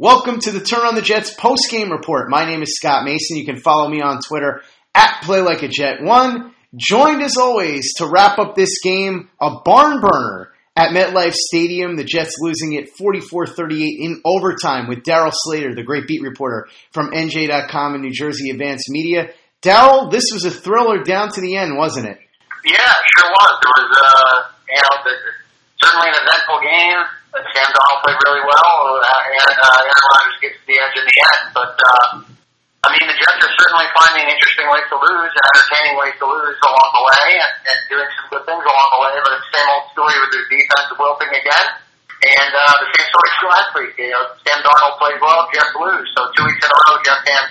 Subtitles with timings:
[0.00, 2.30] Welcome to the Turn on the Jets post game report.
[2.30, 3.36] My name is Scott Mason.
[3.36, 4.62] You can follow me on Twitter
[4.94, 6.54] at Play Like a Jet One.
[6.74, 11.96] Joined as always to wrap up this game, a barn burner at MetLife Stadium.
[11.96, 17.10] The Jets losing it 44-38 in overtime with Darryl Slater, the great beat reporter from
[17.10, 19.28] NJ.com and New Jersey Advance Media.
[19.60, 22.18] Darryl, this was a thriller down to the end, wasn't it?
[22.64, 23.60] Yeah, it sure was.
[23.60, 25.12] It was, uh, you know,
[25.84, 27.19] certainly an eventful game.
[27.30, 31.44] Sam Darnold played really well, and uh, Aaron Rodgers gets the edge in the end.
[31.54, 32.06] But uh,
[32.80, 36.26] I mean, the Jets are certainly finding interesting ways to lose and entertaining ways to
[36.26, 39.12] lose along the way, and, and doing some good things along the way.
[39.22, 41.66] But it's the same old story with their defense wilting again.
[42.20, 43.92] And uh, the same story from last week.
[43.96, 46.08] You know, Sam Darnold plays well, Jets lose.
[46.18, 47.50] So two weeks in a row, Jets fans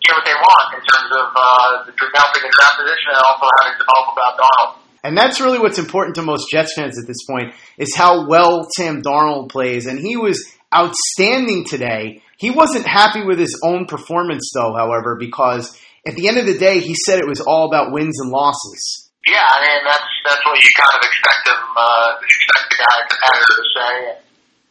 [0.00, 2.32] get what they want in terms of uh, the the draft
[2.80, 4.83] position and also having to develop about Darnold.
[5.04, 8.66] And that's really what's important to most Jets fans at this point is how well
[8.74, 9.84] Sam Darnold plays.
[9.84, 10.42] And he was
[10.74, 12.22] outstanding today.
[12.38, 16.56] He wasn't happy with his own performance, though, however, because at the end of the
[16.56, 19.12] day, he said it was all about wins and losses.
[19.28, 23.32] Yeah, I mean that's that's what you kind of expect him, uh, expect the guy
[23.40, 23.92] to say.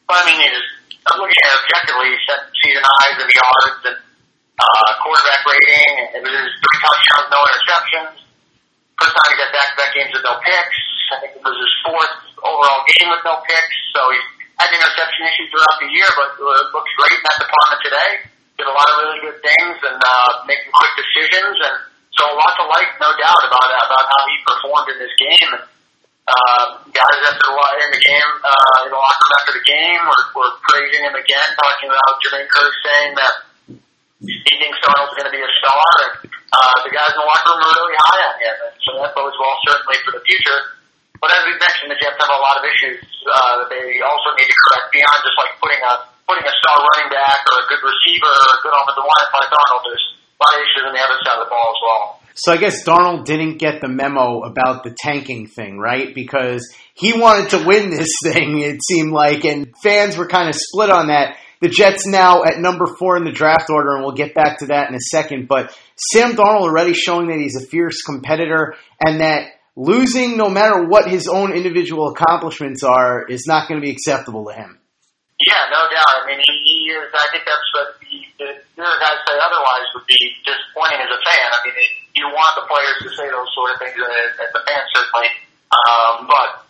[0.06, 0.70] But I mean, he just
[1.10, 2.14] I'm looking at objectively,
[2.62, 6.22] season highs in yards and uh, quarterback rating.
[6.22, 8.23] Was three touchdowns, no interceptions.
[9.02, 10.80] First time he got back-to-back games with no picks.
[11.14, 13.78] I think it was his fourth overall game with no picks.
[13.94, 14.28] So he's
[14.58, 18.10] had interception issues throughout the year, but uh, looks great in that department today.
[18.58, 21.76] Did a lot of really good things and uh, making quick decisions, and
[22.14, 25.52] so a lot to like, no doubt about about how he performed in this game.
[26.24, 27.52] Uh, guys after
[27.84, 31.16] in the game, uh, in the locker room after the game, were, were praising him
[31.18, 33.34] again, talking about Jermaine Kearse saying that
[34.24, 36.14] he thinks Darnold's going to be a star, and
[36.52, 39.12] uh, the guys in the locker room are really high on him, and so that
[39.12, 40.80] bodes well certainly for the future.
[41.20, 44.36] But as we mentioned, the Jets have a lot of issues uh, that they also
[44.36, 45.94] need to correct beyond just like putting a
[46.28, 49.52] putting a star running back or a good receiver or a good offensive line like
[49.52, 49.84] Darnold.
[49.88, 52.04] There's a lot of issues on the other side of the ball as well.
[52.36, 56.14] So I guess Darnold didn't get the memo about the tanking thing, right?
[56.16, 60.56] Because he wanted to win this thing, it seemed like, and fans were kind of
[60.56, 61.38] split on that.
[61.64, 64.66] The Jets now at number four in the draft order, and we'll get back to
[64.76, 65.48] that in a second.
[65.48, 69.48] But Sam Darnold already showing that he's a fierce competitor and that
[69.80, 74.44] losing, no matter what his own individual accomplishments are, is not going to be acceptable
[74.52, 74.76] to him.
[75.40, 76.28] Yeah, no doubt.
[76.28, 77.08] I mean, he, he is.
[77.16, 78.12] I think that's what the,
[78.44, 81.48] the, the other guys say otherwise would be disappointing as a fan.
[81.48, 84.52] I mean, it, you want the players to say those sort of things as, as
[84.52, 85.32] a fan, certainly.
[85.72, 86.63] Um, but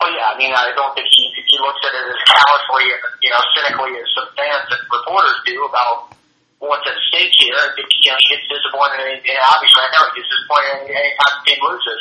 [0.00, 2.88] but yeah, I mean, I don't think he he looks at it as callously
[3.20, 6.16] you know cynically as some fans and reporters do about
[6.60, 7.56] what's at stake here.
[7.56, 9.00] I think you know, he gets disappointed.
[9.00, 12.00] And, and obviously, I know he gets disappointed any anytime the team loses.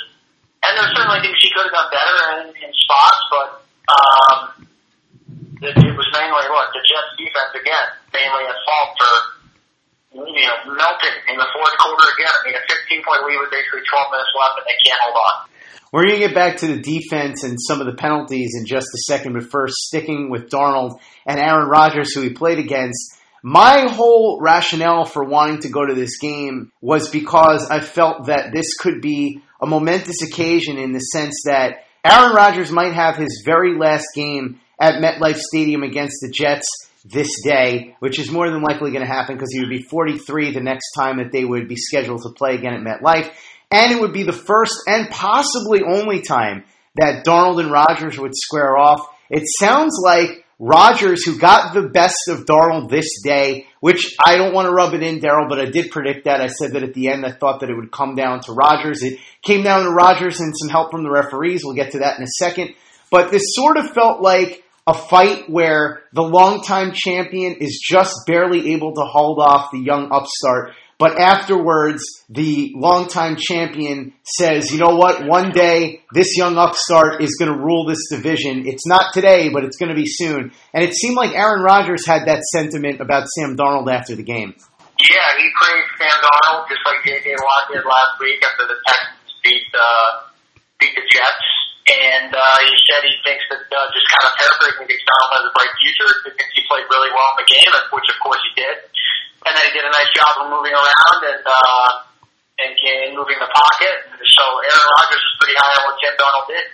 [0.60, 3.48] And there's certainly things he could have done better in, in spots, but
[3.88, 4.38] um,
[5.64, 9.14] it, it was mainly look the Jets defense again, mainly at fault for
[10.20, 12.28] you know melting in the fourth quarter again.
[12.28, 15.16] I mean, a 15 point lead with basically 12 minutes left, and they can't hold
[15.16, 15.36] on.
[15.92, 18.88] We're going to get back to the defense and some of the penalties in just
[18.88, 23.16] a second, but first, sticking with Darnold and Aaron Rodgers, who he played against.
[23.42, 28.52] My whole rationale for wanting to go to this game was because I felt that
[28.54, 33.42] this could be a momentous occasion in the sense that Aaron Rodgers might have his
[33.46, 36.68] very last game at MetLife Stadium against the Jets
[37.06, 40.52] this day, which is more than likely going to happen because he would be 43
[40.52, 43.32] the next time that they would be scheduled to play again at MetLife
[43.72, 46.64] and it would be the first and possibly only time
[46.96, 49.02] that Darnold and Rodgers would square off.
[49.30, 54.54] It sounds like Rodgers, who got the best of Darnold this day, which I don't
[54.54, 56.42] want to rub it in, Darryl, but I did predict that.
[56.42, 59.02] I said that at the end I thought that it would come down to Rodgers.
[59.02, 61.62] It came down to Rodgers and some help from the referees.
[61.64, 62.74] We'll get to that in a second.
[63.10, 68.74] But this sort of felt like a fight where the longtime champion is just barely
[68.74, 70.74] able to hold off the young upstart.
[71.00, 75.24] But afterwards, the longtime champion says, you know what?
[75.24, 78.68] One day, this young upstart is going to rule this division.
[78.68, 80.52] It's not today, but it's going to be soon.
[80.76, 84.60] And it seemed like Aaron Rodgers had that sentiment about Sam Darnold after the game.
[85.00, 87.32] Yeah, he praised Sam Darnold just like J.J.
[87.32, 90.28] Watt did last week after the Texans beat, uh,
[90.84, 91.48] beat the Jets.
[91.88, 95.44] And uh, he said he thinks that, uh, just kind of paraphrasing, thinks Darnold has
[95.48, 96.12] a bright future.
[96.28, 98.84] He thinks he played really well in the game, which of course he did
[99.46, 101.90] and then he did a nice job of moving around and uh,
[102.60, 103.96] and, and moving the pocket.
[104.20, 106.66] So Aaron Rodgers is pretty high on what Sam Darnold did,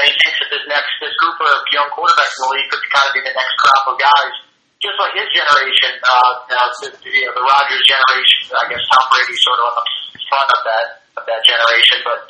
[0.00, 2.84] and he thinks that this next this group of young quarterbacks in the league could
[2.88, 4.34] kind of be the next crop of guys,
[4.80, 5.92] just like his generation.
[6.00, 8.40] Uh, now, the, you know, the Rodgers generation.
[8.56, 9.86] I guess Tom Brady's sort of on the
[10.24, 10.86] front of that
[11.20, 12.24] of that generation, but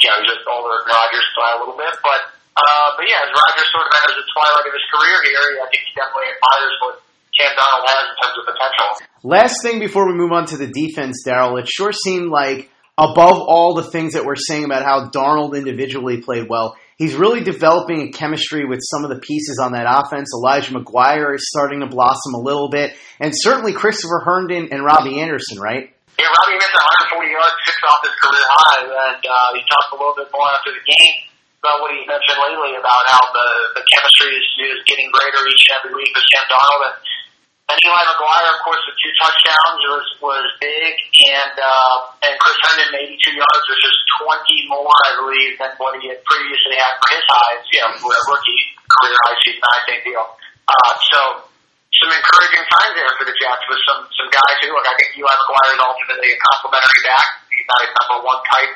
[0.00, 2.32] you know, just older than Rodgers by a little bit, but.
[2.58, 5.70] Uh, but yeah, as Rodgers sort of enters the twilight of his career here, I
[5.70, 6.98] think he definitely admires what
[7.38, 8.88] Sam Darnold has in terms of potential.
[9.22, 13.38] Last thing before we move on to the defense, Darryl, it sure seemed like above
[13.38, 18.02] all the things that we're saying about how Darnold individually played well, he's really developing
[18.02, 20.34] a chemistry with some of the pieces on that offense.
[20.34, 25.20] Elijah McGuire is starting to blossom a little bit, and certainly Christopher Herndon and Robbie
[25.20, 25.94] Anderson, right?
[26.18, 26.74] Yeah, Robbie missed
[27.14, 30.50] 140 yards, six off his career high, and uh, he talked a little bit more
[30.50, 31.30] after the game
[31.62, 35.62] about what he mentioned lately about how the, the chemistry is, is getting greater each
[35.70, 36.82] and every week with Sam Darnold.
[36.90, 36.96] And,
[37.68, 40.96] and Eli McGuire, of course, with two touchdowns was was big,
[41.36, 45.92] and uh, and Chris Herndon, 82 yards, which is 20 more, I believe, than what
[46.00, 50.00] he had previously had for his highs, you know, rookie career high season, I think
[50.08, 50.24] deal.
[50.64, 51.20] Uh, so
[51.92, 54.88] some encouraging signs there for the Jets with some some guys who look.
[54.88, 57.26] I think Eli McGuire is ultimately a complimentary back.
[57.52, 58.72] He's not a number one type,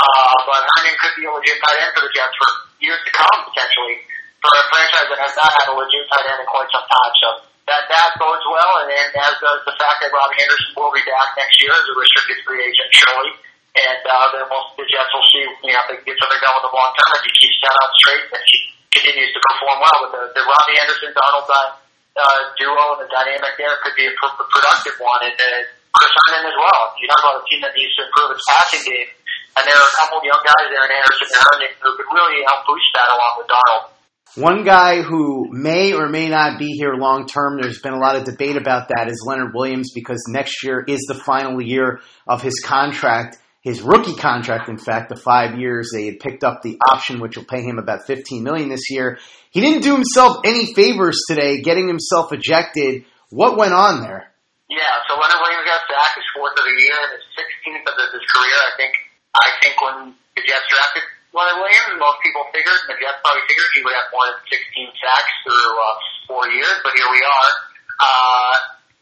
[0.00, 2.48] uh, but Herndon could be a legit tight end for the Jets for
[2.80, 4.08] years to come potentially
[4.40, 7.12] for a franchise that has not had a legit tight end in quite some time.
[7.20, 10.90] So that that bodes well, and, and as does the fact that Robbie Anderson will
[10.90, 13.32] be back next year as a restricted free agent, surely.
[13.72, 16.60] And uh, then we'll, the Jets will see, you know, if they get something done
[16.60, 17.08] with him long term.
[17.16, 18.58] If he keeps that on straight, and he
[18.92, 21.80] continues to perform well with the, the Robbie Anderson Darnold uh,
[22.20, 25.24] uh, duo and the dynamic there could be a pr- productive one.
[25.24, 25.64] And uh,
[25.96, 26.82] Chris Herndon as well.
[27.00, 29.08] You talk about a team that needs to improve its passing game,
[29.56, 32.10] and there are a couple of young guys there in Anderson and Herndon who could
[32.12, 33.91] really help boost that along with Darnold.
[34.36, 38.16] One guy who may or may not be here long term, there's been a lot
[38.16, 42.40] of debate about that, is Leonard Williams because next year is the final year of
[42.40, 45.90] his contract, his rookie contract, in fact, the five years.
[45.92, 49.18] They had picked up the option, which will pay him about 15 million this year.
[49.50, 53.04] He didn't do himself any favors today, getting himself ejected.
[53.28, 54.32] What went on there?
[54.70, 58.24] Yeah, so Leonard Williams got sacked his fourth of the year his 16th of his
[58.32, 58.56] career.
[58.64, 58.92] I think,
[59.36, 61.02] I think when the Jets drafted
[61.32, 64.40] Leonard Williams, most people figured, and the Jets probably figured he would have more than
[64.52, 65.96] 16 sacks through uh,
[66.28, 67.50] four years, but here we are.
[67.96, 68.52] Uh,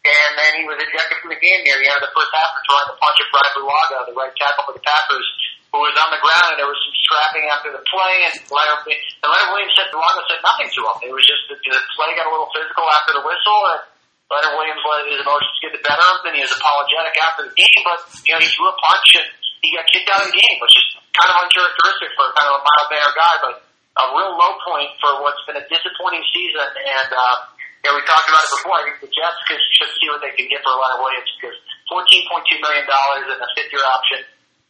[0.07, 2.55] and then he was ejected from the game near the end of the first half
[2.55, 5.27] for trying to punch at Brian Bulaga, the right tackle for the Packers,
[5.75, 8.87] who was on the ground, and there was some strapping after the play, and Leonard,
[8.95, 10.97] and Leonard Williams said Bulaga said nothing to him.
[11.11, 13.83] It was just that the play got a little physical after the whistle, and
[14.31, 17.43] Leonard Williams let his emotions get the better of him, and he was apologetic after
[17.51, 19.29] the game, but, you know, he threw a punch, and
[19.67, 22.61] he got kicked out of the game, which is kind of uncharacteristic for kind of
[22.61, 23.55] a mild mannered guy, but
[24.01, 26.63] a real low point for what's been a disappointing season.
[26.63, 27.51] And uh,
[27.91, 28.77] know, we talked about it before.
[28.77, 31.57] I think the Jets could, should see what they can get for Leonard Williams because
[31.89, 34.21] fourteen point two million dollars and a fifth year option,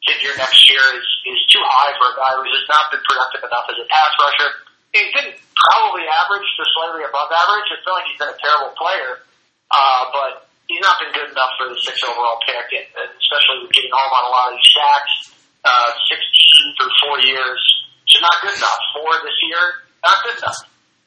[0.07, 3.03] fifth year next year is is too high for a guy who's just not been
[3.03, 4.51] productive enough as a pass rusher.
[4.95, 7.69] He's been probably average to slightly above average.
[7.71, 9.23] It's not like he's been a terrible player,
[9.71, 13.75] uh, but he's not been good enough for the six overall pick, and especially with
[13.75, 15.15] getting home on a lot of these sacks.
[15.61, 17.61] Uh, 16 through four years,
[18.09, 18.81] so not good enough.
[18.97, 19.65] Four this year,
[20.01, 20.57] not good enough.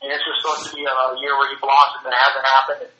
[0.04, 2.82] And this was supposed to be a year where he blossomed, and it hasn't happened.
[2.86, 2.94] And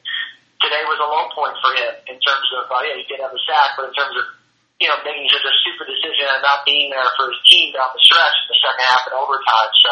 [0.64, 3.36] today was a low point for him in terms of, uh, yeah, he did have
[3.36, 4.26] a sack, but in terms of,
[4.80, 7.92] you know, making such a stupid decision and not being there for his team down
[7.94, 9.72] the stretch in the second half and overtime.
[9.84, 9.92] So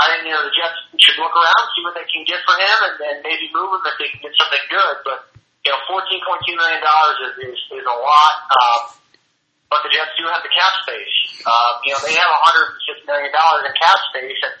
[0.00, 2.56] I think, you know, the Jets should look around, see what they can get for
[2.58, 4.96] him, and then maybe move him if they can get something good.
[5.06, 5.30] But,
[5.62, 8.34] you know, $14.2 million is, is, is a lot.
[8.50, 8.97] Um,
[9.68, 11.16] but the Jets do have the cap space.
[11.44, 14.54] Uh, you know, they have $106 million in cap space, and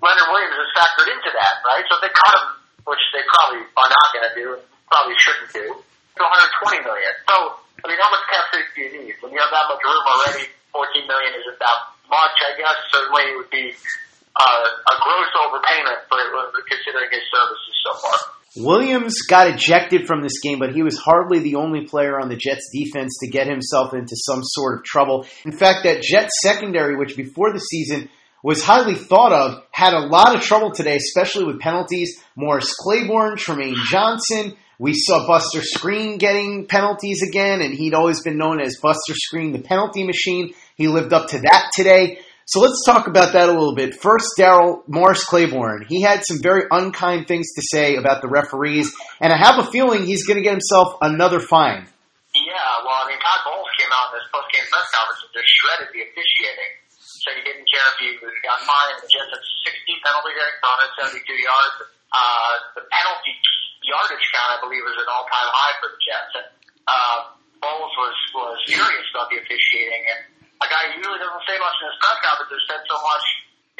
[0.00, 1.84] Leonard Williams is factored into that, right?
[1.88, 2.44] So if they cut him,
[2.88, 4.46] which they probably are not going to do,
[4.88, 7.12] probably shouldn't do, to 120 million.
[7.28, 9.14] So, I mean, how much cap space do you need?
[9.20, 12.76] When you have that much room already, 14 million isn't that much, I guess.
[12.92, 13.72] Certainly it would be
[14.36, 16.20] uh, a gross overpayment for
[16.68, 18.18] considering his services so far.
[18.56, 22.36] Williams got ejected from this game, but he was hardly the only player on the
[22.36, 25.26] Jets defense to get himself into some sort of trouble.
[25.44, 28.08] In fact, that Jets secondary, which before the season
[28.42, 32.20] was highly thought of, had a lot of trouble today, especially with penalties.
[32.36, 34.56] Morris Claiborne, Trumaine Johnson.
[34.78, 39.52] We saw Buster Skrine getting penalties again, and he'd always been known as Buster Skrine,
[39.52, 40.52] the penalty machine.
[40.76, 42.18] He lived up to that today.
[42.46, 43.96] So let's talk about that a little bit.
[43.96, 45.86] First, Darryl Morris Claiborne.
[45.88, 49.70] He had some very unkind things to say about the referees, and I have a
[49.72, 51.88] feeling he's going to get himself another fine.
[52.36, 55.48] Yeah, well, I mean, Todd Bowles came out in this post-game press conference and just
[55.48, 56.70] shredded the officiating.
[57.24, 58.08] Said he didn't care if he
[58.44, 59.00] got fined.
[59.00, 61.76] The Jets had 16 penalties for 172 yards.
[62.12, 63.32] Uh, the penalty
[63.88, 66.32] yardage count, I believe, is an all-time high for the Jets.
[66.44, 66.48] And
[66.84, 67.18] uh,
[67.64, 70.20] Bowles was was furious about the officiating and
[70.62, 73.24] a guy who usually doesn't say much in his press conferences said so much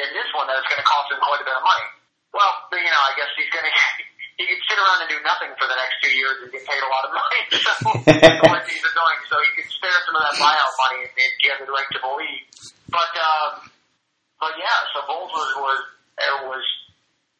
[0.00, 1.87] in this one that it's going to cost him quite a bit of money.
[2.35, 3.73] Well, you know, I guess he's going to.
[4.35, 6.83] He could sit around and do nothing for the next two years and get paid
[6.83, 7.40] a lot of money.
[7.54, 7.71] So,
[8.50, 11.71] what he's doing, so he could spare some of that buyout money and get the
[11.71, 12.43] right to believe.
[12.90, 13.71] But, um,
[14.43, 15.78] but yeah, so Bowles was was
[16.50, 16.64] was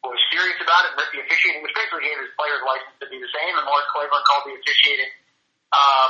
[0.07, 3.17] was serious about it ripped the officiating, which basically gave his players license to be
[3.19, 3.53] the same.
[3.57, 5.11] And Morris Claiborne called the officiating
[5.73, 6.04] uh,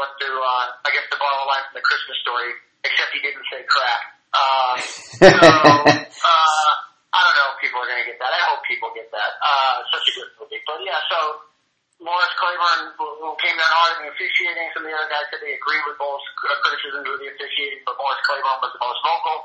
[0.00, 2.56] but to uh, I guess to borrow a line from the Christmas story,
[2.88, 4.02] except he didn't say crap.
[4.32, 6.70] Uh, so uh,
[7.12, 8.32] I don't know if people are going to get that.
[8.32, 9.32] I hope people get that.
[9.44, 10.96] Uh, such a good movie, but yeah.
[11.12, 11.44] So
[12.00, 15.44] Morris Claiborne, who, came down hard in the officiating, some of the other guys said
[15.44, 19.44] they agree with both criticisms of the officiating, but Morris Claiborne was the most vocal,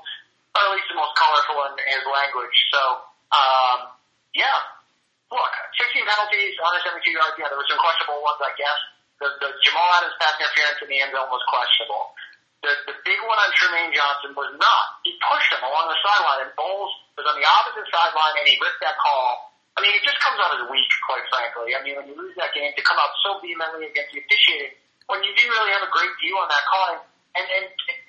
[0.56, 2.56] or at least the most colorful in his language.
[2.72, 2.82] So
[3.36, 3.92] um,
[4.32, 4.72] yeah.
[5.34, 7.34] Look, 16 penalties, 172 yards.
[7.36, 8.80] Yeah, there were some questionable ones, I guess.
[9.24, 12.12] The, the Jamal Adams pass interference in the end zone was questionable.
[12.66, 14.86] The, the big one on Trumaine Johnson was not.
[15.06, 18.58] He pushed him along the sideline, and Bowles was on the opposite sideline, and he
[18.60, 19.56] ripped that call.
[19.76, 21.76] I mean, it just comes out as weak, quite frankly.
[21.76, 24.76] I mean, when you lose that game, to come out so vehemently against the officiating,
[25.08, 27.06] when you didn't really have a great view on that call,
[27.36, 28.00] and, and, and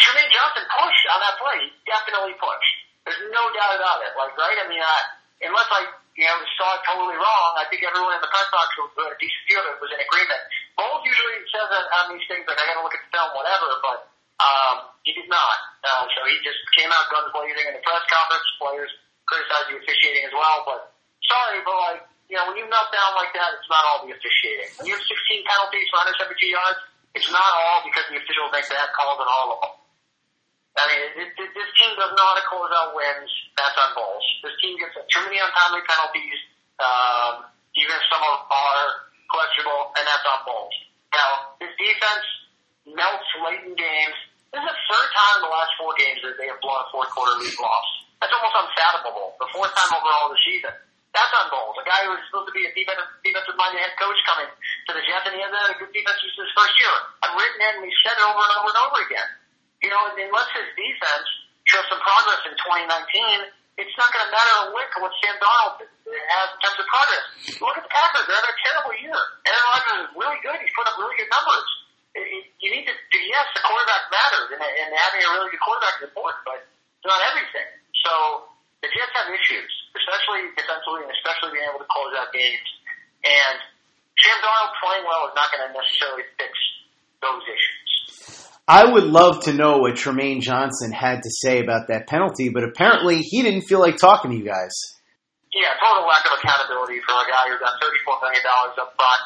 [0.00, 1.58] Trumaine Johnson pushed on that play.
[1.64, 2.74] He definitely pushed.
[3.04, 4.12] There's no doubt about it.
[4.16, 4.58] Like, right?
[4.62, 4.98] I mean, I,
[5.44, 5.80] unless I,
[6.14, 9.18] you know, saw it totally wrong, I think everyone in the press box was a
[9.18, 10.42] decent view of it was in agreement.
[10.78, 13.30] Bowles usually says on, on these things like, I got to look at the film,
[13.34, 13.98] whatever, but
[14.38, 15.58] um, he did not.
[15.82, 18.46] Uh, so he just came out guns blazing in the press conference.
[18.62, 18.92] Players
[19.26, 20.94] criticized the officiating as well, but
[21.26, 24.14] sorry, but like, you know, when you melt down like that, it's not all the
[24.14, 24.70] officiating.
[24.78, 26.80] When you have 16 penalties for 172 yards,
[27.14, 29.83] it's not all because the officials make bad calls on all of them.
[30.74, 32.18] I mean, this team doesn't
[32.50, 33.30] close out wins.
[33.54, 34.26] That's on Bowles.
[34.42, 36.38] This team gets too many untimely penalties,
[36.82, 37.46] um,
[37.78, 38.90] even if some of them are
[39.30, 40.74] questionable, and that's on Bowles.
[41.14, 41.30] Now,
[41.62, 42.26] this defense
[42.90, 44.18] melts late in games.
[44.50, 46.86] This is the third time in the last four games that they have blown a
[46.90, 47.88] fourth quarter lead loss.
[48.18, 49.38] That's almost unfathomable.
[49.38, 50.74] The fourth time overall this season.
[51.14, 51.78] That's on Bowles.
[51.78, 54.90] A guy who was supposed to be a defensive, defensive minded head coach coming to
[54.90, 56.94] the Jets, and he hasn't had a good defense since his first year.
[57.22, 59.30] I've written it and we said it over and over and over again
[59.84, 61.28] you know, unless his defense
[61.68, 65.84] shows some progress in 2019, it's not going to matter a lick what Sam Darnold
[65.84, 67.24] has in terms of progress.
[67.60, 69.20] Look at the Packers; they're having a terrible year.
[69.44, 71.68] Aaron Rodgers is really good; he's put up really good numbers.
[72.14, 76.06] You need to, yes, the quarterback matters, and, and having a really good quarterback is
[76.06, 77.68] important, but it's not everything.
[78.06, 78.46] So
[78.80, 82.68] the Jets have issues, especially defensively, and especially being able to close out games.
[83.26, 83.58] And
[84.22, 86.54] Sam Darnold playing well is not going to necessarily fix.
[88.64, 92.64] I would love to know what Trumaine Johnson had to say about that penalty, but
[92.64, 94.72] apparently he didn't feel like talking to you guys.
[95.52, 99.22] Yeah, total lack of accountability for a guy who got $34 million up front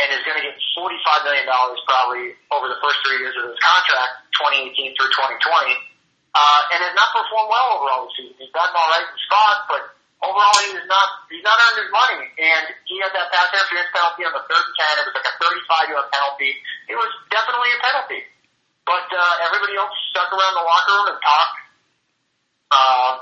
[0.00, 0.88] and is going to get $45
[1.28, 1.44] million
[1.84, 5.36] probably over the first three years of his contract, 2018 through 2020,
[6.32, 8.40] uh, and has not performed well overall this season.
[8.40, 9.82] He's gotten all right in spots, but
[10.24, 12.24] overall he's not he's not earned his money.
[12.40, 14.96] And he had that pass interference penalty on the third and 10.
[14.96, 16.50] It was like a 35 yard penalty.
[16.88, 18.22] It was definitely a penalty.
[18.88, 21.58] But uh, everybody else stuck around the locker room and talked.
[22.72, 23.12] Uh,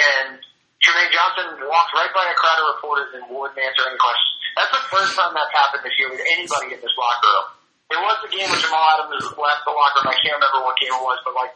[0.00, 0.40] and
[0.80, 4.40] Trumaine Johnson walked right by a crowd of reporters and wouldn't answer any questions.
[4.56, 7.46] That's the first time that's happened this year with anybody in this locker room.
[7.92, 10.08] There was the game where Jamal Adams left the locker room.
[10.08, 11.52] I can't remember what game it was, but like,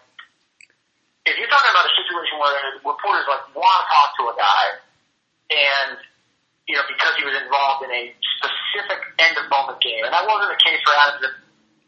[1.25, 2.53] if you're talking about a situation where
[2.85, 4.65] reporters like want to talk to a guy,
[5.57, 5.97] and
[6.69, 10.29] you know because he was involved in a specific end of moment game, and that
[10.29, 11.44] wasn't the case for Adams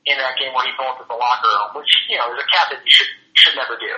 [0.06, 2.78] in that game where he bolted the locker room, which, you know, as a captain,
[2.78, 3.94] you should, should never do.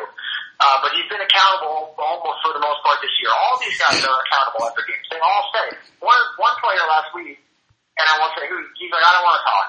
[0.58, 3.30] Uh, but he's been accountable almost for the most part this year.
[3.30, 5.06] All these guys are accountable after games.
[5.06, 5.66] They all say.
[6.02, 7.38] One, one player last week,
[7.94, 9.68] and I won't say who, he's like, I don't want to talk.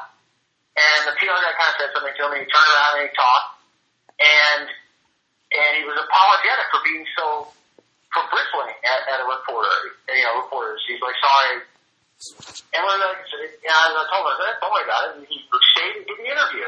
[0.79, 3.05] And the PR guy kind of said something to him, and he turned around and
[3.05, 3.50] he talked.
[4.19, 4.63] And,
[5.53, 7.25] and he was apologetic for being so,
[8.15, 9.75] for bristling at, at a reporter,
[10.08, 10.79] you know, reporters.
[10.88, 11.67] He's like, sorry,
[12.19, 15.23] and we're like, and I told her, don't worry about it.
[15.23, 16.67] He stayed and did the interview.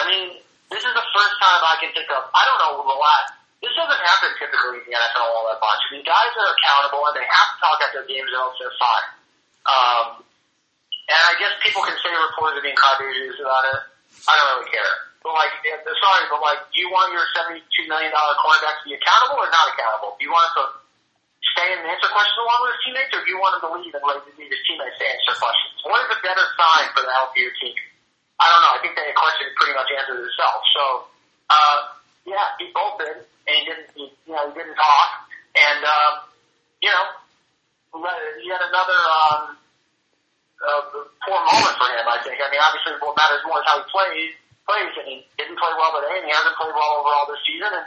[0.00, 0.40] I mean,
[0.72, 3.76] this is the first time I can think of, I don't know, the last, this
[3.76, 5.80] doesn't happen typically in the NFL all that much.
[5.84, 8.78] I mean, guys are accountable and they have to talk after games or else they're
[8.80, 9.08] fine.
[9.68, 10.06] Um,
[11.12, 13.80] and I guess people can say reporters are being crybabies about it.
[14.24, 14.92] I don't really care.
[15.20, 19.44] But like, sorry, but like, do you want your $72 million cornerback to be accountable
[19.44, 20.16] or not accountable?
[20.16, 20.83] Do you want to
[21.54, 23.94] stay and answer questions along with his teammates, or do you want him to leave
[23.94, 25.78] and let his teammates to answer questions?
[25.86, 27.78] What is a better sign for the healthier team?
[28.42, 28.72] I don't know.
[28.74, 30.60] I think that question pretty much answers itself.
[30.74, 30.82] So,
[31.48, 31.78] uh,
[32.26, 35.10] yeah, he bolted and he didn't, he, you know, he didn't talk,
[35.54, 36.14] and um,
[36.82, 37.04] you know,
[38.02, 39.42] had another um,
[40.58, 40.82] uh,
[41.22, 42.06] poor moment for him.
[42.06, 42.38] I think.
[42.42, 44.32] I mean, obviously, what matters more is how he plays.
[44.64, 47.68] Plays, and he didn't play well today, and he hasn't played well overall this season.
[47.68, 47.84] And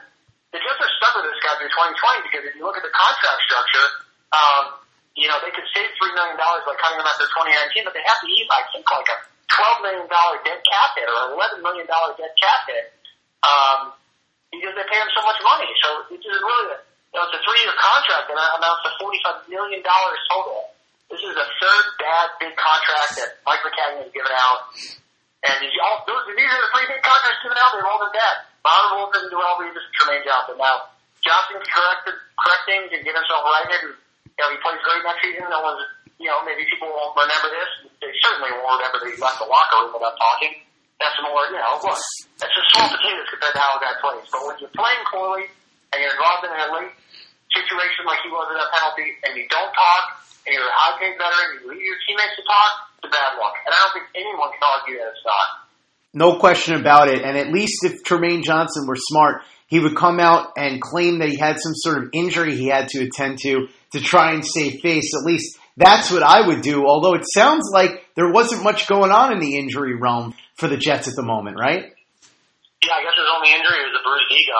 [0.55, 2.93] the Jets are stuck with this guy through 2020 because if you look at the
[2.93, 3.87] contract structure,
[4.31, 4.79] um,
[5.17, 8.21] you know, they could save $3 million by cutting him after 2019, but they have
[8.21, 9.17] to eat, I think, like a
[9.49, 10.05] $12 million
[10.45, 12.85] dead cap hit or $11 million dead cap hit,
[13.41, 13.79] um,
[14.53, 15.67] because they pay him so much money.
[15.81, 16.79] So it's just really,
[17.11, 20.69] You know, it's a three-year contract and amounts to $45 million total.
[21.09, 24.69] This is the third bad big contract that Mike Maccagnan has given out.
[25.47, 26.29] And these, all, those,
[26.87, 27.69] these three big contracts given out.
[27.75, 28.35] They've all been bad.
[28.63, 30.55] Ron Wolford, Darrelle Revis, and Trumaine Johnson.
[30.59, 30.91] Now,
[31.23, 33.79] Johnson corrected, correct things and get himself righted.
[33.91, 35.47] And, you know, he plays great next season.
[35.51, 35.83] No one's,
[36.19, 37.91] you know, maybe people won't remember this.
[37.99, 40.63] They certainly won't remember that he left the locker room without talking.
[40.99, 41.99] That's more, you know, look,
[42.41, 44.27] that's just small potatoes compared to how a guy plays.
[44.33, 45.45] But when you're playing poorly
[45.93, 46.95] and you're involved in a late
[47.53, 50.03] situation like he was in that penalty and you don't talk
[50.49, 53.37] and you're a high paid veteran, you leave your teammates to talk, it's a bad
[53.37, 53.53] look.
[53.61, 55.66] And I don't think anyone can argue that it's not.
[56.13, 57.21] No question about it.
[57.23, 61.29] And at least if Trumaine Johnson were smart, he would come out and claim that
[61.29, 64.79] he had some sort of injury he had to attend to to try and save
[64.81, 65.13] face.
[65.13, 66.85] At least that's what I would do.
[66.87, 70.77] Although it sounds like there wasn't much going on in the injury realm for the
[70.77, 71.93] Jets at the moment, right?
[72.85, 74.59] Yeah, I guess his only injury was a bruised ego.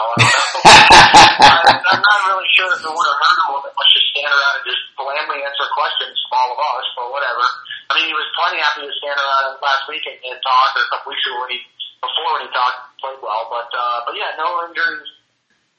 [0.68, 1.86] I don't know.
[1.96, 4.66] I'm not really sure if it would have hurt him much just stand around and
[4.68, 7.46] just blandly answer questions from all of us, but whatever.
[7.88, 10.84] I mean, he was plenty happy to stand around last week and, and talk, or
[10.84, 11.60] a couple weeks ago when he,
[12.04, 13.48] before when he talked, played well.
[13.48, 15.08] But, uh, but yeah, no injuries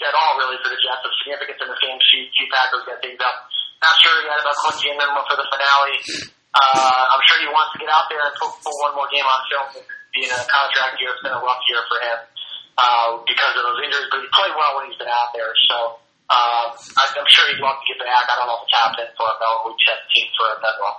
[0.01, 1.99] at all really for the Jets of significance in the game.
[2.01, 3.51] Few, few Packers got things up.
[3.83, 5.97] Not sure yet about Quincy and them for the finale.
[6.55, 9.27] Uh, I'm sure he wants to get out there and put, put one more game
[9.27, 9.85] on film.
[10.17, 12.19] Being a contract year, it's been a rough year for him
[12.81, 15.53] uh, because of those injuries, but he played well when he's been out there.
[15.69, 16.01] So
[16.31, 18.25] uh, I'm sure he'd love to get back.
[18.27, 19.69] I don't know if it's happening for him though.
[19.69, 20.97] Week 17 for him as well.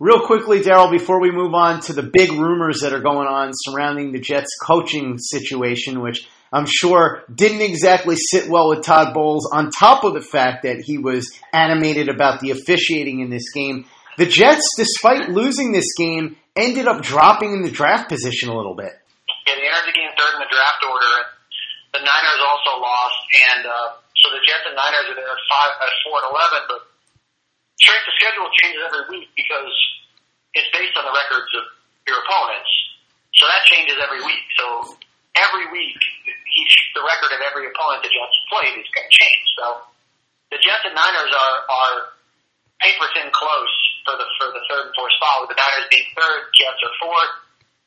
[0.00, 3.50] Real quickly, Darryl, before we move on to the big rumors that are going on
[3.52, 9.50] surrounding the Jets coaching situation, which I'm sure didn't exactly sit well with Todd Bowles,
[9.52, 13.86] on top of the fact that he was animated about the officiating in this game.
[14.18, 18.74] The Jets, despite losing this game, ended up dropping in the draft position a little
[18.74, 18.94] bit.
[19.46, 21.14] Yeah, they game third in the draft order.
[21.90, 23.18] The Niners also lost,
[23.50, 26.60] and uh, so the Jets and Niners are there at five, at four and eleven.
[26.70, 26.80] But
[27.78, 29.72] strength of schedule changes every week because
[30.54, 31.64] it's based on the records of
[32.06, 32.72] your opponents.
[33.38, 34.44] So that changes every week.
[34.58, 34.98] So
[35.38, 35.98] every week,
[36.58, 39.46] each the record of every opponent the Jets played is going to change.
[39.54, 39.66] So
[40.50, 41.96] the Jets and Niners are are
[42.82, 45.46] paper thin close for the for the third and fourth spot.
[45.46, 47.34] With the Niners being third, Jets are fourth.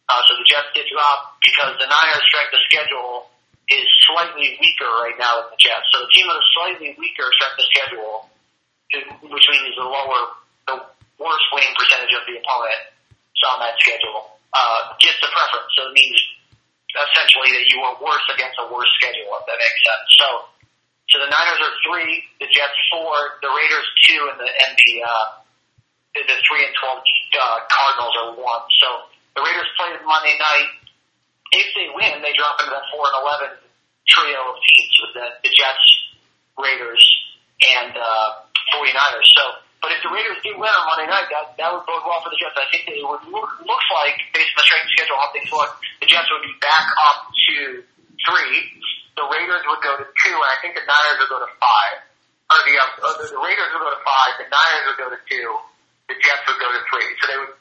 [0.07, 3.31] Uh, so the Jets did drop because the Niners' strength of schedule
[3.71, 5.87] is slightly weaker right now than the Jets.
[5.95, 8.27] So the team with a slightly weaker strength of schedule,
[8.93, 10.21] which means the lower,
[10.67, 10.77] the
[11.17, 12.91] worst winning percentage of the opponent
[13.41, 15.71] on that schedule, uh, gets the preference.
[15.73, 16.19] So it means
[16.93, 20.07] essentially that you were worse against a worse schedule, if that makes sense.
[20.21, 20.27] So,
[21.09, 25.25] so the Niners are three, the Jets four, the Raiders two, and the and uh,
[26.13, 28.65] the, the three and twelve uh, Cardinals are one.
[28.77, 30.69] So the Raiders play Monday night.
[31.51, 33.51] If they win, they drop into that four and eleven
[34.07, 35.87] trio of teams with the, the Jets,
[36.59, 37.03] Raiders,
[37.61, 39.29] and uh, 49ers.
[39.37, 39.43] So,
[39.81, 42.29] but if the Raiders do win on Monday night, that that would bode well for
[42.29, 42.53] the Jets.
[42.53, 45.49] I think that it would look, looks like, based on the strength schedule, how things
[45.49, 47.81] look, the Jets would be back up to
[48.21, 48.57] three.
[49.17, 51.97] The Raiders would go to two, and I think the Niners would go to five.
[52.51, 52.83] Or the, uh,
[53.21, 55.47] the, the Raiders would go to five, the Niners would go to two,
[56.07, 57.09] the Jets would go to three.
[57.17, 57.55] So they would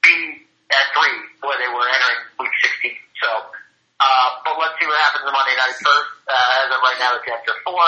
[0.00, 0.16] be
[0.72, 2.96] at three where they were entering week 16.
[3.20, 3.30] So,
[4.00, 6.08] uh, but let's see what happens on Monday night first.
[6.24, 7.84] Uh, as of right now, the Jets are four.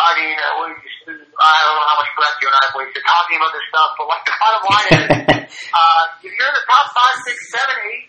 [0.00, 0.68] I mean, uh, we,
[1.12, 3.90] I don't know how much breath you and I have wasted talking about this stuff,
[4.00, 5.08] but like the bottom line is,
[5.76, 8.08] uh, if you're in the top five, six, seven, eight,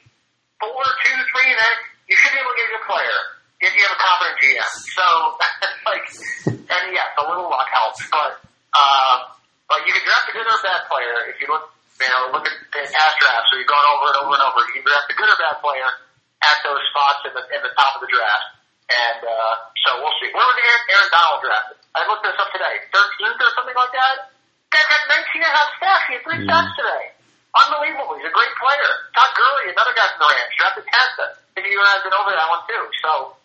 [0.63, 1.75] four, two, three, and then
[2.07, 3.19] you should be able to get a good player
[3.61, 4.71] if you have a competent GM.
[4.95, 5.05] So,
[5.91, 6.05] like,
[6.71, 8.39] and yes, a little luck helps, but,
[8.71, 9.15] uh,
[9.67, 12.33] but you can draft a good or a bad player if you look, you know,
[12.33, 13.47] look at past drafts.
[13.53, 14.59] So you've gone over and over and over.
[14.71, 15.91] You can draft a good or bad player
[16.41, 18.60] at those spots in the in the top of the draft.
[18.91, 19.53] And uh,
[19.87, 20.29] so we'll see.
[20.35, 21.77] Where was Aaron, Aaron Donald drafted?
[21.95, 22.75] I looked this up today.
[22.91, 24.15] 13th or something like that?
[24.71, 26.05] Guy got 19 and a half sacks.
[26.07, 26.75] He had three Mm.
[26.75, 27.03] today.
[27.51, 28.15] Unbelievable.
[28.15, 28.91] He's a great player.
[29.11, 31.19] Todd Gurley, another guy from the Rams, drafted 10th.
[31.59, 32.83] Maybe you I been over that one too.
[33.03, 33.35] So,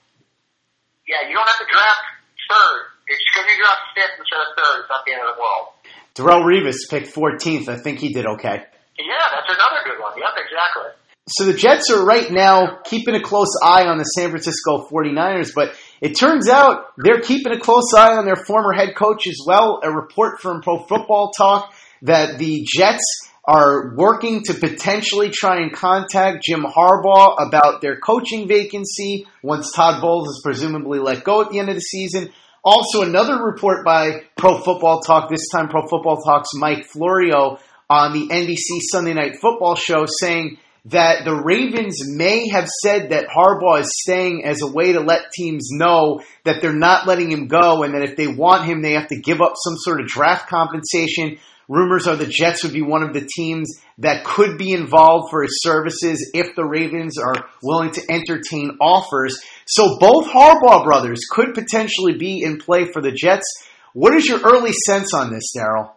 [1.10, 2.04] yeah, you don't have to draft
[2.46, 2.78] third.
[3.10, 4.76] It's because you draft fifth instead of third.
[4.86, 5.66] It's not the end of the world.
[6.14, 7.66] Darrelle Revis picked 14th.
[7.68, 8.62] I think he did okay.
[8.98, 10.14] Yeah, that's another good one.
[10.14, 10.90] Yep, exactly.
[11.28, 15.50] So the Jets are right now keeping a close eye on the San Francisco 49ers,
[15.54, 19.40] but it turns out they're keeping a close eye on their former head coach as
[19.44, 19.80] well.
[19.82, 23.02] A report from Pro Football Talk that the Jets
[23.44, 30.00] are working to potentially try and contact Jim Harbaugh about their coaching vacancy once Todd
[30.00, 32.30] Bowles is presumably let go at the end of the season.
[32.62, 37.58] Also, another report by Pro Football Talk, this time Pro Football Talk's Mike Florio
[37.90, 43.26] on the NBC Sunday Night Football show saying that the Ravens may have said that
[43.26, 47.48] Harbaugh is staying as a way to let teams know that they're not letting him
[47.48, 50.06] go and that if they want him, they have to give up some sort of
[50.06, 51.38] draft compensation.
[51.68, 55.42] Rumors are the Jets would be one of the teams that could be involved for
[55.42, 59.40] his services if the Ravens are willing to entertain offers.
[59.66, 63.46] So both Harbaugh brothers could potentially be in play for the Jets.
[63.92, 65.90] What is your early sense on this, Darryl?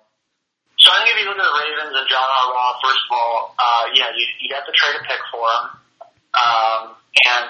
[0.79, 1.58] So I think if you look at
[2.81, 5.63] first of all, uh, yeah, you, you have to trade a pick for him.
[6.29, 6.81] Um,
[7.25, 7.47] and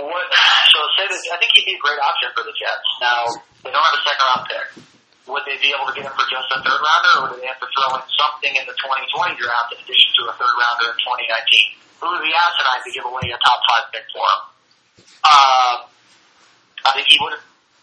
[0.00, 0.24] what,
[0.72, 2.88] so say that, I think he'd be a great option for the Jets.
[3.02, 3.26] Now,
[3.64, 4.66] they don't have a second round pick.
[5.28, 7.46] Would they be able to get him for just a third rounder, or would they
[7.46, 10.90] have to throw in something in the 2020 draft in addition to a third rounder
[10.90, 12.02] in 2019?
[12.02, 14.40] Who would be asinine to give away a top five pick for him?
[15.20, 15.74] Uh,
[16.88, 17.36] I think he would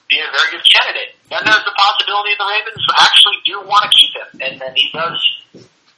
[0.10, 1.14] be a very good candidate.
[1.30, 4.88] And there's the possibility the Ravens actually do want to keep him, and then he
[4.90, 5.20] does,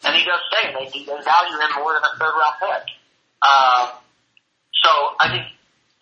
[0.04, 2.86] and he does and they, they value him more than a third round pick.
[3.44, 3.86] Um,
[4.76, 5.46] so I think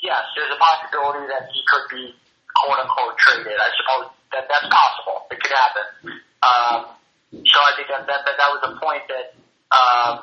[0.02, 2.14] yes, there's a possibility that he could be
[2.54, 3.58] quote unquote traded.
[3.58, 5.26] I suppose that that's possible.
[5.32, 5.86] It could happen.
[6.46, 6.80] Um,
[7.34, 9.34] so I think that that, that, that was a point that
[9.74, 10.14] um,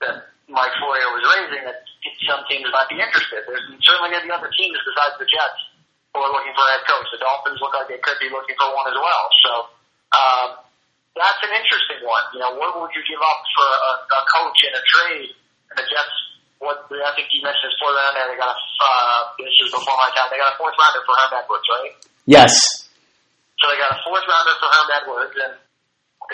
[0.00, 0.16] that
[0.48, 1.84] Mike Florio was raising that
[2.28, 3.48] some teams might be interested.
[3.48, 5.60] There's certainly going to be other teams besides the Jets
[6.12, 7.08] who are looking for a head coach.
[7.10, 9.24] The Dolphins look like they could be looking for one as well.
[9.42, 9.52] So
[10.14, 10.48] um,
[11.14, 12.24] that's an interesting one.
[12.34, 15.30] You know, what would you give up for a, a coach in a trade?
[15.70, 16.14] And the Jets,
[16.58, 18.34] what I think you mentioned is fourth rounder.
[18.34, 20.28] They got a uh, this is before my time.
[20.34, 21.94] They got a fourth rounder for Herm Edwards, right?
[22.26, 22.52] Yes.
[23.62, 25.54] So they got a fourth rounder for Herm Edwards, and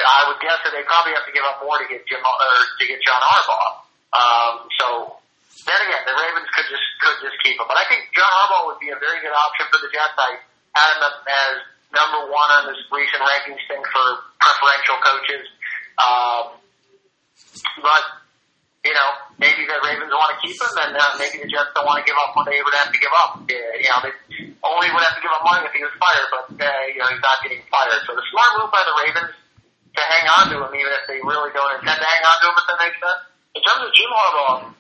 [0.01, 2.55] I would guess that they probably have to give up more to get Jim or
[2.81, 3.71] to get John Harbaugh.
[4.11, 4.87] Um, so
[5.69, 7.69] then again, the Ravens could just could just keep him.
[7.69, 10.16] But I think John Harbaugh would be a very good option for the Jets.
[10.16, 10.40] I
[10.73, 11.55] had him as
[11.90, 14.07] number one on this recent rankings thing for
[14.38, 15.44] preferential coaches.
[15.98, 16.44] Um,
[17.83, 18.05] but
[18.81, 21.85] you know, maybe the Ravens want to keep him, and uh, maybe the Jets don't
[21.85, 23.44] want to give up what they would have to give up.
[23.44, 24.12] Uh, you know, they
[24.64, 27.09] only would have to give up money if he was fired, but uh, you know
[27.12, 28.00] he's not getting fired.
[28.09, 31.20] So the smart move by the Ravens to hang on to him, even if they
[31.20, 33.22] really don't intend to hang on to him, if that makes sense.
[33.53, 34.72] In terms of Jim Harbaugh,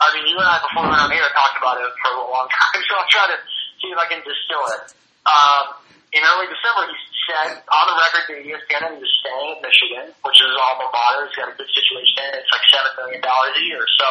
[0.00, 2.24] I mean, you and I before we went on here talked about it for a
[2.24, 3.38] long time, so I'll try to
[3.84, 4.96] see if I can distill it.
[5.28, 5.83] Um,
[6.14, 6.96] in early December, he
[7.26, 10.58] said on the record to ESPN that he was staying in Michigan, which is his
[10.62, 11.26] alma mater.
[11.26, 12.38] He's got a good situation.
[12.38, 14.06] It's like seven million dollars a year, so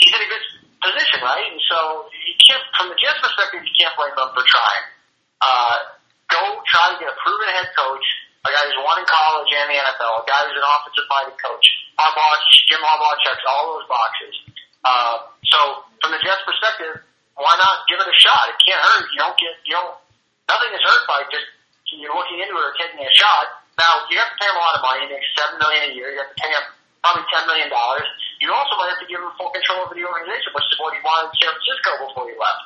[0.00, 0.44] he's in a good
[0.80, 1.44] position, right?
[1.52, 4.84] And so you can't, from the Jets' perspective, you can't blame them for trying.
[5.44, 5.76] Uh,
[6.32, 8.06] go try to get a proven head coach,
[8.44, 11.66] a guy who's won in college and the NFL, a guy who's an offensive-minded coach.
[12.00, 12.40] Harbaugh,
[12.72, 14.34] Jim Harbaugh checks all those boxes.
[14.80, 17.04] Uh, so from the Jets' perspective,
[17.36, 18.48] why not give it a shot?
[18.48, 19.04] It can't hurt.
[19.12, 19.96] You don't get, you don't,
[20.50, 21.46] nothing is hurt by just
[21.94, 23.66] you're looking into it or taking a shot.
[23.78, 25.06] Now you have to pay him a lot of money.
[25.06, 26.10] He makes seven million a year.
[26.14, 26.64] You have to pay him
[27.02, 28.06] probably ten million dollars.
[28.38, 30.94] You also might have to give him full control over the organization, which is what
[30.94, 32.62] he wanted in San Francisco before he left.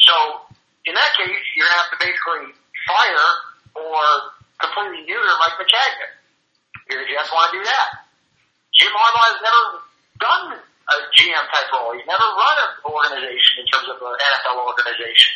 [0.00, 0.16] So
[0.88, 2.52] in that case, you're gonna have to basically
[2.88, 3.28] fire
[3.76, 4.02] or
[4.56, 6.12] completely neuter Mike Maccagnan.
[6.90, 7.88] Your Jets want to do that.
[8.76, 9.62] Jim Harbaugh has never
[10.18, 11.94] done a GM type role.
[11.94, 15.32] He's never run an organization in terms of an NFL organization.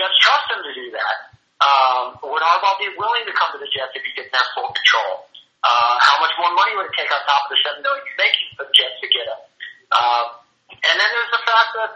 [0.00, 1.16] Jets trust him to do that?
[1.60, 4.72] Um, would Harbaugh be willing to come to the Jets if he didn't have full
[4.72, 5.28] control?
[5.60, 8.16] Uh, how much more money would it take on top of the seven million he's
[8.16, 9.40] making for the Jets to get him?
[9.92, 10.40] Um,
[10.72, 11.90] and then there's the fact that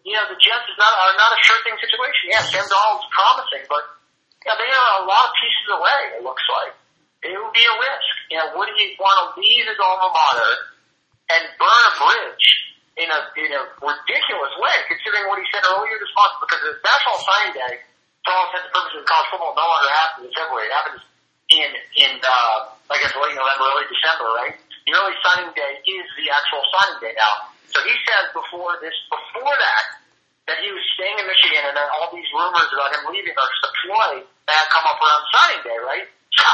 [0.00, 2.32] you know the Jets is not are not a sure thing situation.
[2.32, 3.84] Yeah, Sam Darnold's promising, but
[4.48, 6.00] yeah, they are a lot of pieces away.
[6.16, 6.72] It looks like
[7.20, 8.12] it would be a risk.
[8.32, 10.52] You know, would he want to leave his alma mater
[11.36, 12.65] and burn a bridge
[12.96, 16.40] in a in a ridiculous way, considering what he said earlier this month?
[16.40, 17.74] Because the National Signing Day,
[18.24, 20.66] for all intents and purposes, college football no longer happens in February.
[20.68, 21.00] It happens
[21.52, 22.56] in in uh,
[22.88, 24.56] I guess late November, early December, right?
[24.88, 27.52] The early signing day is the actual signing day now.
[27.74, 29.84] So he says before this, before that,
[30.46, 33.52] that he was staying in Michigan, and then all these rumors about him leaving are
[33.60, 36.08] deployed that come up around signing day, right?
[36.36, 36.52] So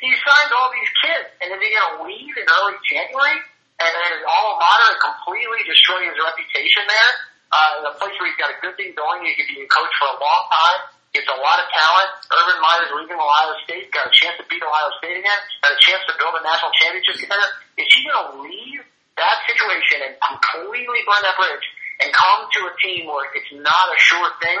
[0.00, 3.36] he signed all these kids, and is he going to leave in early January?
[3.80, 7.10] And then his alma mater and completely destroy his reputation there,
[7.48, 9.92] uh, a place where he's got a good thing going, he could be a coach
[9.96, 10.80] for a long time.
[11.10, 12.10] Gets a lot of talent.
[12.30, 15.80] Urban Meyer's leaving Ohio State, got a chance to beat Ohio State again, got a
[15.82, 17.50] chance to build a national championship together.
[17.74, 18.78] Is he going to leave
[19.18, 21.66] that situation and completely burn that bridge
[21.98, 24.58] and come to a team where it's not a sure thing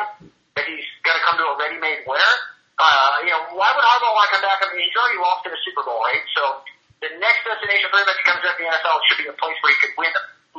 [0.58, 2.34] that he's going to come to a ready-made winner?
[2.82, 4.58] Uh, you know, why would Harbaugh want to come back?
[4.58, 6.24] I mean, he's already lost in the Super Bowl, right?
[6.34, 6.66] So
[7.00, 9.72] the next destination if he comes back to the NFL should be a place where
[9.72, 10.12] he could win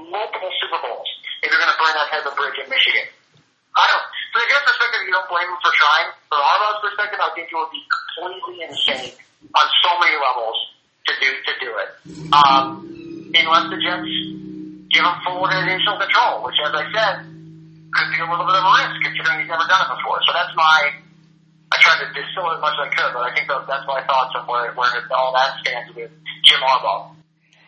[0.10, 1.10] multiple Super Bowls
[1.46, 3.06] if you're going to burn that type of bridge in Michigan.
[3.72, 4.06] I don't.
[4.34, 6.10] From the Jets' perspective, you don't blame him for trying.
[6.28, 9.14] From Harbaugh's perspective, I think it would be completely insane
[9.54, 10.58] on so many levels
[11.08, 11.90] to do to do it.
[12.36, 12.84] Um,
[13.32, 14.12] unless the Jets
[14.92, 17.16] give him full organizational control, which, as I said,
[17.96, 20.20] could be a little bit of a risk considering he's never done it before.
[20.26, 21.01] So that's my.
[21.72, 24.04] I tried to distill it as much as I could, but I think that's my
[24.04, 26.12] thoughts on where where all that stands with
[26.44, 27.16] Jim Harbaugh.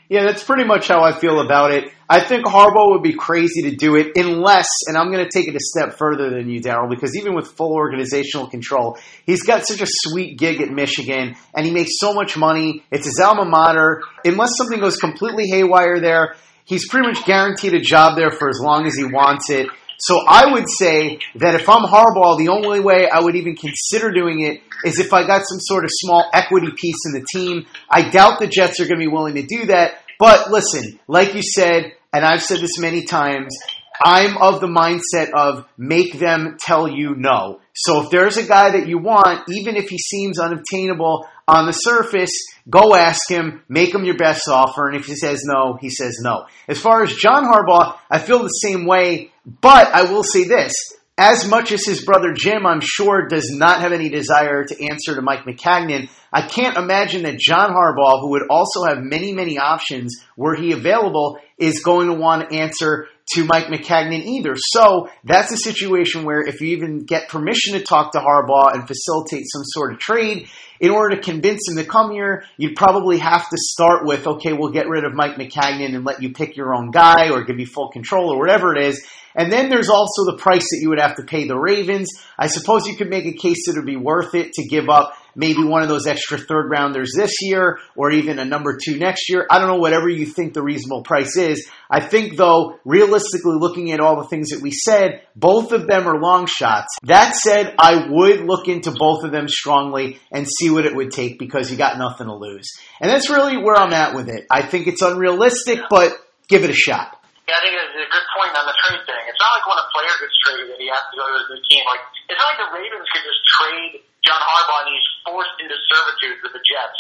[0.10, 1.92] Yeah, that's pretty much how I feel about it.
[2.10, 5.48] I think Harbaugh would be crazy to do it unless, and I'm going to take
[5.48, 9.66] it a step further than you, Darryl, because even with full organizational control, he's got
[9.66, 12.84] such a sweet gig at Michigan and he makes so much money.
[12.92, 14.04] It's his alma mater.
[14.26, 16.36] Unless something goes completely haywire there,
[16.66, 19.68] he's pretty much guaranteed a job there for as long as he wants it.
[20.06, 24.12] So I would say that if I'm Harbaugh, the only way I would even consider
[24.12, 27.66] doing it is if I got some sort of small equity piece in the team.
[27.90, 30.02] I doubt the Jets are going to be willing to do that.
[30.20, 33.56] But listen, like you said, and I've said this many times,
[34.04, 37.62] I'm of the mindset of make them tell you no.
[37.74, 41.74] So if there's a guy that you want, even if he seems unobtainable on the
[41.74, 42.32] surface,
[42.70, 46.20] go ask him, make him your best offer, and if he says no, he says
[46.22, 46.46] no.
[46.68, 50.74] As far as John Harbaugh, I feel the same way, but I will say this.
[51.16, 55.14] As much as his brother Jim, I'm sure, does not have any desire to answer
[55.14, 59.60] to Mike Maccagnan, I can't imagine that John Harbaugh, who would also have many, many
[59.60, 64.56] options were he available, is going to want to answer to Mike Maccagnan either.
[64.58, 68.88] So that's a situation where if you even get permission to talk to Harbaugh and
[68.88, 70.48] facilitate some sort of trade,
[70.80, 74.52] in order to convince him to come here, you'd probably have to start with, okay,
[74.52, 77.58] we'll get rid of Mike Maccagnan and let you pick your own guy or give
[77.58, 79.06] you full control or whatever it is.
[79.36, 82.10] And then there's also the price that you would have to pay the Ravens.
[82.38, 84.90] I suppose you could make a case that it would be worth it to give
[84.90, 88.98] up maybe one of those extra third rounders this year or even a number two
[88.98, 89.46] next year.
[89.50, 91.68] I don't know, whatever you think the reasonable price is.
[91.90, 96.08] I think, though, realistically, looking at all the things that we said, both of them
[96.08, 96.96] are long shots.
[97.04, 101.12] That said, I would look into both of them strongly and see what it would
[101.12, 102.72] take because you got nothing to lose.
[103.00, 104.46] And that's really where I'm at with it.
[104.50, 106.14] I think it's unrealistic, but
[106.48, 107.20] give it a shot.
[107.44, 109.24] Yeah, I think it's a good point on the trade thing.
[109.28, 111.46] It's not like when a player gets traded that he has to go to a
[111.52, 111.84] new team.
[111.92, 113.92] Like it's not like the Ravens could just trade
[114.24, 116.98] John Harbaugh and he's forced into servitude with the Jets.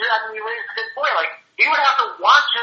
[0.00, 1.12] yeah, I mean, you raise a good point.
[1.16, 2.62] Like he would have to want to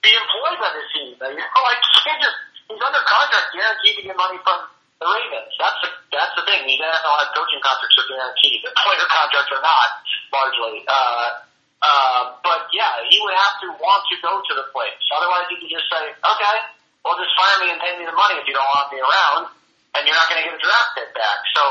[0.00, 1.12] be employed by this team.
[1.16, 2.38] You know, like he can't just
[2.72, 4.64] he's under contract, guaranteed to get money from
[4.96, 5.52] the Ravens.
[5.60, 6.64] That's the that's the thing.
[6.64, 8.58] These NFL head coaching contracts are guaranteed.
[8.64, 9.88] The player contracts are not
[10.32, 10.88] largely.
[10.88, 11.44] Uh,
[11.82, 15.02] uh, but yeah, he would have to want to go to the place.
[15.10, 16.56] Otherwise, he could just say, okay,
[17.02, 19.50] well, just fire me and pay me the money if you don't want me around,
[19.94, 21.38] and you're not going to get a draft pick back.
[21.52, 21.62] So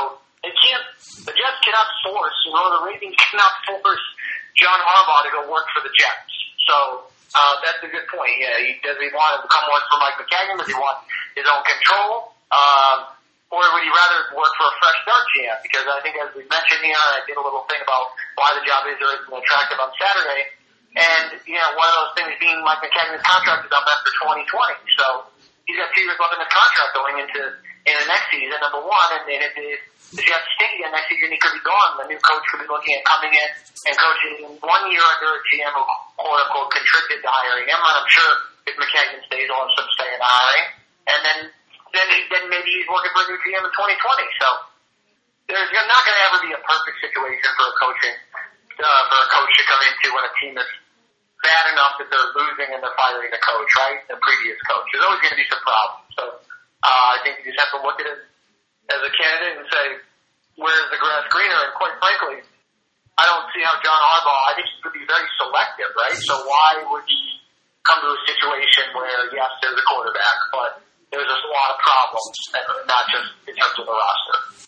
[0.42, 0.86] they can't,
[1.26, 4.04] the Jets cannot force, you know, the Ravens cannot force
[4.58, 6.34] John Harbaugh to go work for the Jets.
[6.66, 8.38] So uh, that's a good point.
[8.38, 10.60] Yeah, he, does he want to come work for Mike Maccagnan?
[10.60, 11.02] Does he want
[11.34, 12.36] his own control?
[12.52, 13.10] Um,
[13.52, 15.58] or would you rather work for a fresh start GM?
[15.60, 18.64] Because I think, as we mentioned here, I did a little thing about why the
[18.64, 20.56] job is or isn't attractive on Saturday.
[20.96, 24.44] And, you know, one of those things being Mike Maccagnan's contract is up after 2020.
[25.00, 25.04] So
[25.64, 27.40] he's got two years left in his contract going into
[27.86, 29.10] in the next season, number one.
[29.18, 29.80] And, and if, if
[30.14, 31.98] the Jets stink again next season, he could be gone.
[31.98, 33.48] The new coach could be looking at coming in
[33.88, 35.82] and coaching in one year under a GM who,
[36.20, 37.78] quote unquote, contributed to hiring him.
[37.80, 38.32] And I'm sure
[38.68, 40.66] if Maccagnan stays, he'll have some say in hiring.
[41.02, 41.38] And then
[41.92, 44.40] then he, then maybe he's working for a new GM in 2020.
[44.40, 44.48] So
[45.52, 48.16] there's not going to ever be a perfect situation for a coaching
[48.80, 50.70] uh, for a coach to come into when a team is
[51.44, 54.00] bad enough that they're losing and they're firing the coach, right?
[54.08, 54.86] The previous coach.
[54.94, 56.06] There's always going to be some problems.
[56.16, 56.22] So
[56.82, 58.20] uh, I think you just have to look at it
[58.90, 59.86] as a candidate and say,
[60.58, 61.70] where's the grass greener?
[61.70, 62.42] And quite frankly,
[63.16, 64.42] I don't see how John Harbaugh.
[64.50, 66.18] I think he could be very selective, right?
[66.18, 67.42] So why would he
[67.86, 71.78] come to a situation where yes, there's a quarterback, but there's just a lot of
[71.82, 72.36] problems,
[72.88, 74.66] not just in terms of the roster.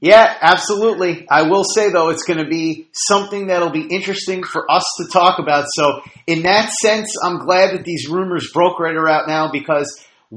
[0.00, 1.26] Yeah, absolutely.
[1.30, 5.08] I will say though, it's going to be something that'll be interesting for us to
[5.10, 5.64] talk about.
[5.72, 9.88] So, in that sense, I'm glad that these rumors broke right around now because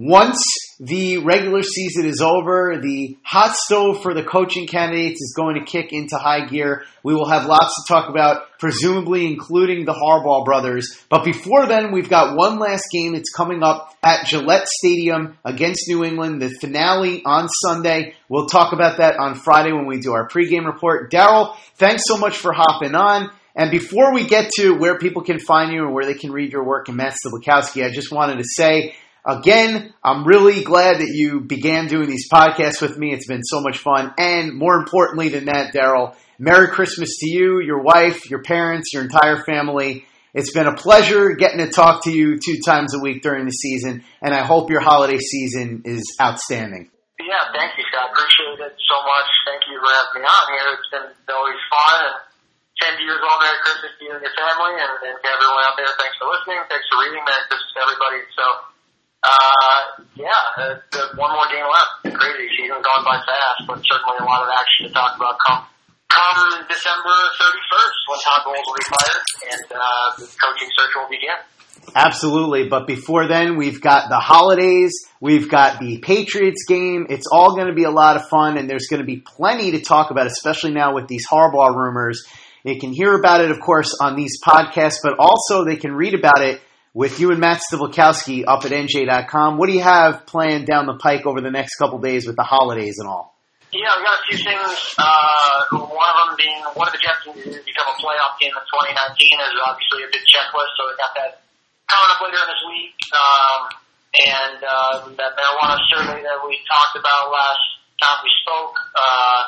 [0.01, 0.41] once
[0.79, 5.65] the regular season is over, the hot stove for the coaching candidates is going to
[5.69, 6.85] kick into high gear.
[7.03, 11.03] We will have lots to talk about, presumably including the Harbaugh brothers.
[11.09, 15.89] But before then, we've got one last game that's coming up at Gillette Stadium against
[15.89, 18.15] New England, the finale on Sunday.
[18.29, 21.11] We'll talk about that on Friday when we do our pregame report.
[21.11, 23.31] Darryl, thanks so much for hopping on.
[23.53, 26.53] And before we get to where people can find you and where they can read
[26.53, 31.11] your work and Matt Stypulkoski, I just wanted to say Again, I'm really glad that
[31.11, 33.13] you began doing these podcasts with me.
[33.13, 34.13] It's been so much fun.
[34.17, 39.03] And more importantly than that, Darryl, Merry Christmas to you, your wife, your parents, your
[39.03, 40.05] entire family.
[40.33, 43.51] It's been a pleasure getting to talk to you two times a week during the
[43.51, 46.89] season, and I hope your holiday season is outstanding.
[47.19, 48.15] Yeah, thank you, Scott.
[48.15, 49.29] Appreciate it so much.
[49.43, 50.69] Thank you for having me on here.
[50.79, 52.17] It's been always fun and
[52.95, 55.75] 10 years old Merry Christmas to you and your family, and, and to everyone out
[55.75, 56.63] there, thanks for listening.
[56.71, 57.19] Thanks for reading.
[57.27, 58.19] Merry Christmas to everybody.
[58.39, 58.45] So,
[59.23, 60.75] uh, yeah, uh,
[61.15, 62.15] one more game left.
[62.15, 65.67] Crazy season gone by fast, but certainly a lot of action to talk about come
[66.07, 71.09] come December 31st when Todd Bowles will be fired and uh, the coaching search will
[71.09, 71.37] begin.
[71.95, 72.67] Absolutely.
[72.67, 74.93] But before then, we've got the holidays.
[75.21, 77.07] We've got the Patriots game.
[77.09, 79.71] It's all going to be a lot of fun, and there's going to be plenty
[79.71, 82.25] to talk about, especially now with these Harbaugh rumors.
[82.63, 86.13] They can hear about it, of course, on these podcasts, but also they can read
[86.13, 86.61] about it
[86.93, 89.57] with you and Matt Stypulkoski up at NJ.com.
[89.57, 92.43] What do you have planned down the pike over the next couple days with the
[92.43, 93.35] holidays and all?
[93.69, 94.97] Yeah, we got a few things.
[94.97, 98.97] Uh, one of them being one of the Jets become a playoff team in 2019
[98.97, 101.45] is obviously a big checklist, so we got that
[101.85, 102.97] coming up later in this week.
[103.13, 103.61] Um,
[104.09, 107.61] and uh, that marijuana survey that we talked about last
[108.01, 109.41] time we spoke uh,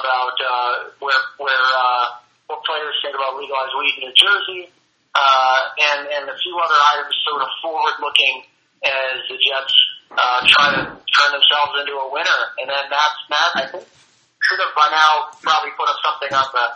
[0.00, 0.72] about uh,
[1.04, 2.16] where where uh,
[2.48, 4.72] what players think about legalized weed in New Jersey,
[5.18, 5.58] uh,
[5.90, 8.46] and and a few other items sort of forward looking
[8.86, 9.74] as the Jets
[10.14, 12.40] uh, try to turn themselves into a winner.
[12.62, 13.84] And then Matt's Matt, I think,
[14.46, 16.66] should have by now probably put up something on the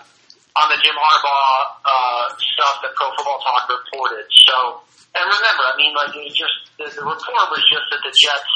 [0.59, 4.26] on the Jim Harbaugh uh, stuff that Pro Football Talk reported.
[4.28, 4.85] So,
[5.16, 8.52] and remember, I mean, like, it just the, the report was just that the Jets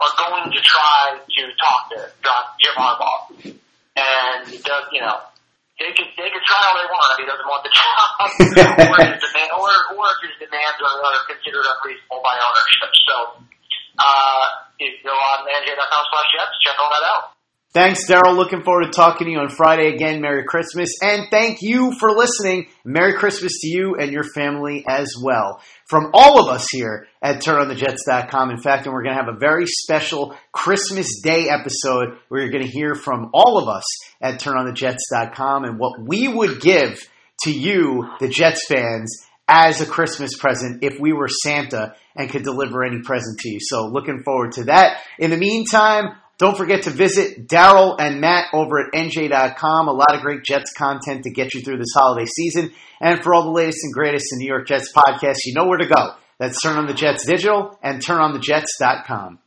[0.00, 1.98] are going to try to talk to
[2.62, 3.22] Jim Harbaugh,
[3.98, 5.20] and does, you know.
[5.76, 8.96] They could they could try all they want if he doesn't want the job, or,
[8.96, 12.90] his demand, or or if his demands are, are considered unreasonable by ownership.
[13.04, 13.16] So
[14.00, 14.44] uh,
[14.80, 17.35] if you go on nj.com slash Jets, check all that out.
[17.76, 18.34] Thanks, Darryl.
[18.34, 20.22] Looking forward to talking to you on Friday again.
[20.22, 20.88] Merry Christmas.
[21.02, 22.68] And thank you for listening.
[22.86, 25.60] Merry Christmas to you and your family as well.
[25.84, 28.50] From all of us here at turnonthejets.com.
[28.50, 32.50] In fact, and we're going to have a very special Christmas Day episode where you're
[32.50, 33.84] going to hear from all of us
[34.22, 37.06] at turnonthejets.com and what we would give
[37.42, 42.42] to you, the Jets fans, as a Christmas present if we were Santa and could
[42.42, 43.58] deliver any present to you.
[43.60, 45.02] So looking forward to that.
[45.18, 49.88] In the meantime, don't forget to visit Darryl and Matt over at NJ.com.
[49.88, 52.72] A lot of great Jets content to get you through this holiday season.
[53.00, 55.78] And for all the latest and greatest in New York Jets podcasts, you know where
[55.78, 56.14] to go.
[56.38, 59.34] That's Turn on the Jets Digital and TurnOnTheJets.com.